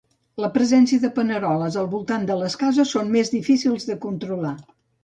La 0.43 0.47
presència 0.55 1.03
de 1.03 1.11
paneroles 1.17 1.77
al 1.83 1.91
voltant 1.93 2.27
de 2.31 2.39
les 2.41 2.59
cases 2.65 2.97
són 2.99 3.17
més 3.19 3.35
difícils 3.39 3.91
de 3.93 4.03
controlar. 4.09 4.59